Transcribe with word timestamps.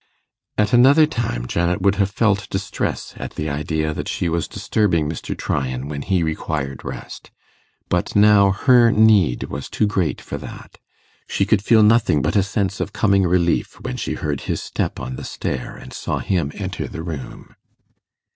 At 0.57 0.73
another 0.73 1.05
time 1.05 1.45
Janet 1.45 1.79
would 1.83 1.97
have 2.01 2.09
felt 2.09 2.49
distress 2.49 3.13
at 3.17 3.35
the 3.35 3.47
idea 3.49 3.93
that 3.93 4.07
she 4.07 4.29
was 4.29 4.47
disturbing 4.47 5.07
Mr. 5.07 5.37
Tryan 5.37 5.87
when 5.89 6.01
he 6.01 6.23
required 6.23 6.83
rest; 6.83 7.29
but 7.87 8.15
now 8.15 8.49
her 8.49 8.89
need 8.91 9.43
was 9.43 9.69
too 9.69 9.85
great 9.85 10.19
for 10.19 10.39
that: 10.39 10.79
she 11.27 11.45
could 11.45 11.63
feel 11.63 11.83
nothing 11.83 12.23
but 12.23 12.35
a 12.35 12.41
sense 12.41 12.79
of 12.79 12.93
coming 12.93 13.27
relief, 13.27 13.79
when 13.81 13.95
she 13.95 14.15
heard 14.15 14.41
his 14.49 14.59
step 14.63 14.99
on 14.99 15.17
the 15.17 15.23
stair 15.23 15.75
and 15.79 15.93
saw 15.93 16.17
him 16.17 16.51
enter 16.55 16.87
the 16.87 17.03
room. 17.03 17.55